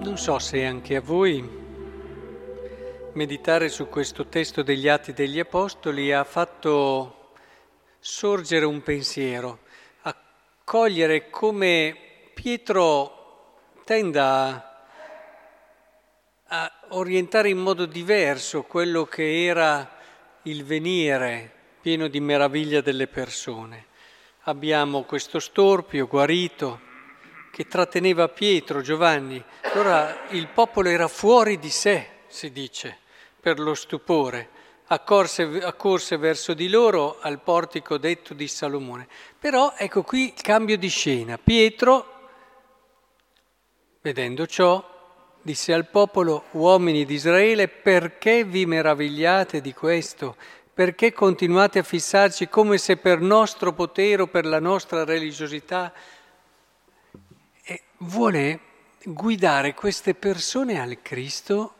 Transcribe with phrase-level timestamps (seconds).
[0.00, 1.46] Non so se anche a voi
[3.12, 7.34] meditare su questo testo degli Atti degli Apostoli ha fatto
[7.98, 9.58] sorgere un pensiero,
[10.02, 10.16] a
[10.64, 11.94] cogliere come
[12.32, 14.86] Pietro tenda
[16.46, 19.98] a orientare in modo diverso quello che era
[20.44, 23.84] il venire pieno di meraviglia delle persone.
[24.44, 26.88] Abbiamo questo storpio guarito
[27.50, 29.42] che tratteneva Pietro, Giovanni.
[29.72, 32.98] Allora il popolo era fuori di sé, si dice,
[33.40, 34.58] per lo stupore.
[34.86, 39.06] Accorse, accorse verso di loro al portico detto di Salomone.
[39.38, 41.38] Però ecco qui il cambio di scena.
[41.38, 42.28] Pietro,
[44.00, 44.84] vedendo ciò,
[45.42, 50.36] disse al popolo, uomini di Israele, perché vi meravigliate di questo?
[50.72, 55.92] Perché continuate a fissarci come se per nostro potere o per la nostra religiosità
[58.00, 58.60] vuole
[59.04, 61.74] guidare queste persone al Cristo,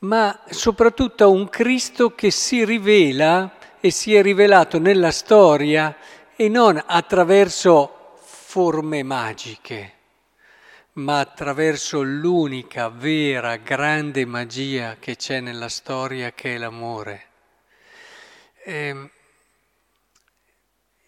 [0.00, 5.96] ma soprattutto a un Cristo che si rivela e si è rivelato nella storia
[6.36, 9.92] e non attraverso forme magiche,
[10.94, 17.26] ma attraverso l'unica vera grande magia che c'è nella storia che è l'amore.
[18.62, 19.10] E ehm,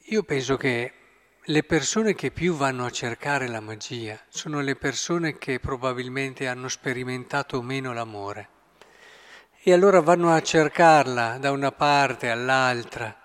[0.05, 0.93] io penso che
[1.45, 6.69] le persone che più vanno a cercare la magia sono le persone che probabilmente hanno
[6.69, 8.49] sperimentato meno l'amore.
[9.63, 13.19] E allora vanno a cercarla da una parte all'altra.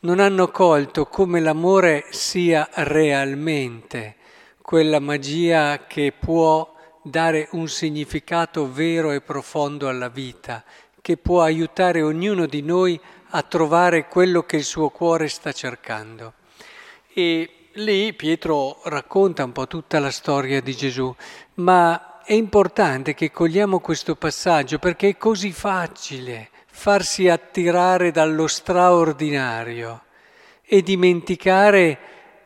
[0.00, 4.16] Non hanno colto come l'amore sia realmente
[4.60, 10.62] quella magia che può dare un significato vero e profondo alla vita,
[11.00, 16.34] che può aiutare ognuno di noi a trovare quello che il suo cuore sta cercando.
[17.12, 21.14] E lì Pietro racconta un po' tutta la storia di Gesù,
[21.54, 30.04] ma è importante che cogliamo questo passaggio perché è così facile farsi attirare dallo straordinario
[30.62, 31.98] e dimenticare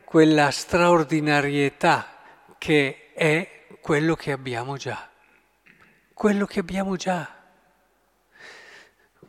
[0.05, 2.17] quella straordinarietà
[2.57, 5.09] che è quello che abbiamo già,
[6.13, 7.42] quello che abbiamo già.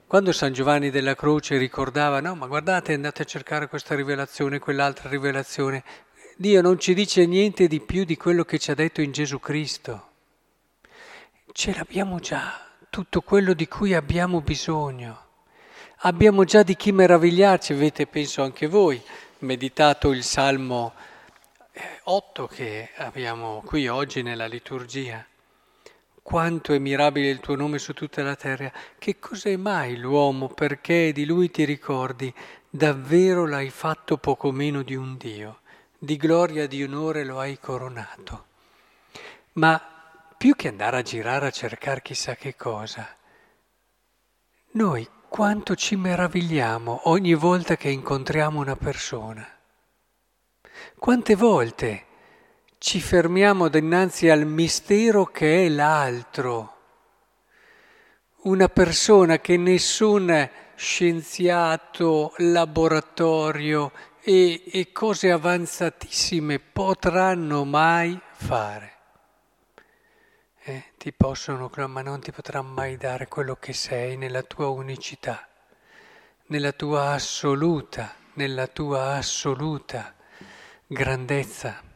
[0.06, 5.08] Quando San Giovanni della Croce ricordava, no, ma guardate, andate a cercare questa rivelazione, quell'altra
[5.08, 5.82] rivelazione,
[6.36, 9.40] Dio non ci dice niente di più di quello che ci ha detto in Gesù
[9.40, 10.08] Cristo.
[11.52, 12.60] Ce l'abbiamo già,
[12.90, 15.22] tutto quello di cui abbiamo bisogno.
[16.00, 19.02] Abbiamo già di chi meravigliarci, avete, penso anche voi,
[19.38, 20.92] meditato il Salmo
[22.04, 25.24] 8 eh, che abbiamo qui oggi nella liturgia.
[26.24, 28.72] Quanto è mirabile il tuo nome su tutta la terra.
[28.98, 32.32] Che cos'è mai l'uomo perché di lui ti ricordi?
[32.70, 35.60] Davvero l'hai fatto poco meno di un Dio.
[35.98, 38.46] Di gloria e di onore lo hai coronato.
[39.52, 39.78] Ma
[40.38, 43.06] più che andare a girare a cercare chissà che cosa,
[44.72, 49.46] noi quanto ci meravigliamo ogni volta che incontriamo una persona.
[50.96, 52.06] Quante volte
[52.84, 56.72] ci fermiamo dinanzi al mistero che è l'altro.
[58.42, 63.90] Una persona che nessun scienziato, laboratorio
[64.20, 68.92] e, e cose avanzatissime potranno mai fare.
[70.64, 75.48] Eh, ti possono, ma non ti potrà mai dare quello che sei nella tua unicità,
[76.48, 80.14] nella tua assoluta, nella tua assoluta
[80.86, 81.92] grandezza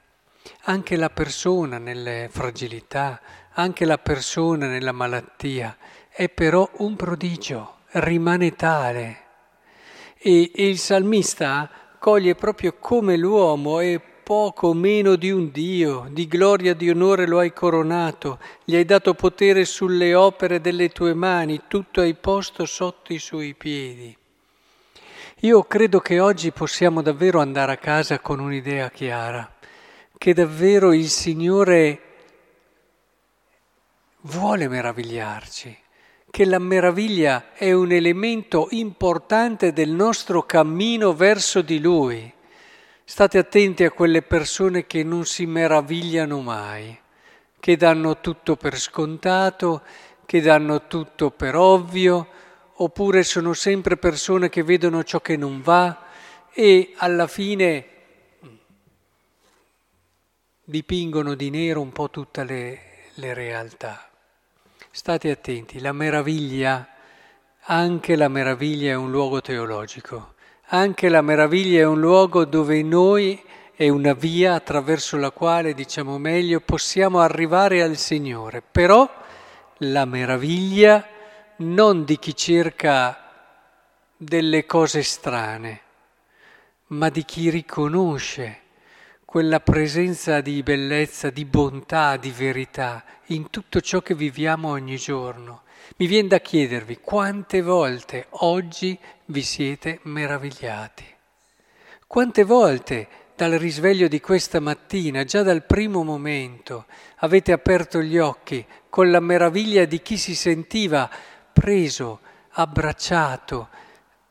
[0.62, 3.20] anche la persona nelle fragilità,
[3.52, 5.76] anche la persona nella malattia,
[6.08, 9.22] è però un prodigio, rimane tale.
[10.16, 16.72] E, il salmista coglie proprio come l'uomo è poco meno di un Dio, di gloria
[16.72, 21.62] e di onore lo hai coronato, gli hai dato potere sulle opere delle tue mani,
[21.66, 24.14] tutto hai posto sotto i suoi piedi.
[25.42, 29.56] Io credo che oggi possiamo davvero andare a casa con un'idea chiara
[30.18, 32.00] che davvero il Signore
[34.22, 35.78] vuole meravigliarci,
[36.28, 42.30] che la meraviglia è un elemento importante del nostro cammino verso di Lui.
[43.04, 46.98] State attenti a quelle persone che non si meravigliano mai,
[47.60, 49.82] che danno tutto per scontato,
[50.26, 52.28] che danno tutto per ovvio,
[52.74, 56.06] oppure sono sempre persone che vedono ciò che non va
[56.52, 57.86] e alla fine
[60.68, 62.80] dipingono di nero un po' tutte le,
[63.14, 64.06] le realtà.
[64.90, 66.86] State attenti, la meraviglia,
[67.62, 70.34] anche la meraviglia è un luogo teologico,
[70.66, 73.42] anche la meraviglia è un luogo dove noi
[73.74, 78.60] è una via attraverso la quale, diciamo meglio, possiamo arrivare al Signore.
[78.60, 79.10] Però
[79.78, 81.02] la meraviglia
[81.56, 83.56] non di chi cerca
[84.18, 85.80] delle cose strane,
[86.88, 88.66] ma di chi riconosce
[89.38, 95.62] quella presenza di bellezza, di bontà, di verità in tutto ciò che viviamo ogni giorno.
[95.98, 101.04] Mi viene da chiedervi quante volte oggi vi siete meravigliati.
[102.08, 103.06] Quante volte
[103.36, 106.86] dal risveglio di questa mattina, già dal primo momento,
[107.18, 111.08] avete aperto gli occhi con la meraviglia di chi si sentiva
[111.52, 112.18] preso,
[112.54, 113.68] abbracciato,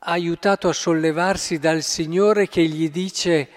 [0.00, 3.48] aiutato a sollevarsi dal Signore che gli dice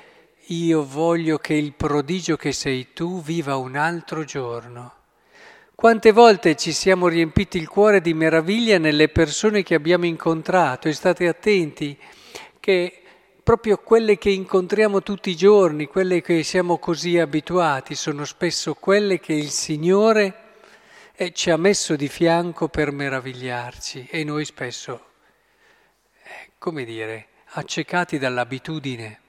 [0.47, 4.93] io voglio che il prodigio che sei tu viva un altro giorno.
[5.75, 10.93] Quante volte ci siamo riempiti il cuore di meraviglia nelle persone che abbiamo incontrato e
[10.93, 11.97] state attenti
[12.59, 13.01] che
[13.41, 19.19] proprio quelle che incontriamo tutti i giorni, quelle che siamo così abituati, sono spesso quelle
[19.19, 20.49] che il Signore
[21.15, 25.05] eh, ci ha messo di fianco per meravigliarci e noi spesso,
[26.23, 29.20] eh, come dire, accecati dall'abitudine,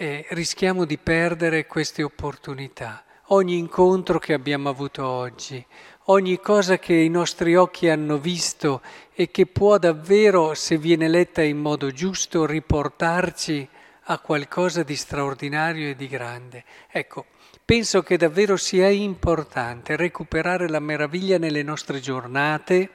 [0.00, 5.64] eh, rischiamo di perdere queste opportunità ogni incontro che abbiamo avuto oggi,
[6.04, 8.80] ogni cosa che i nostri occhi hanno visto
[9.12, 13.68] e che può davvero, se viene letta in modo giusto, riportarci
[14.04, 16.64] a qualcosa di straordinario e di grande.
[16.90, 17.26] Ecco,
[17.62, 22.90] penso che davvero sia importante recuperare la meraviglia nelle nostre giornate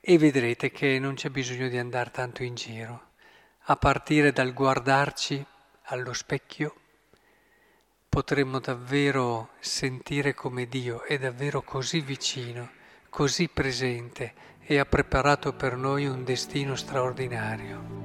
[0.00, 3.07] e vedrete che non c'è bisogno di andare tanto in giro,
[3.70, 5.44] a partire dal guardarci
[5.90, 6.74] allo specchio
[8.08, 12.70] potremmo davvero sentire come Dio è davvero così vicino,
[13.10, 17.97] così presente e ha preparato per noi un destino straordinario.